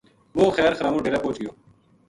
[0.37, 1.51] وہ خیر خرامو ڈیرے پوہچ گیو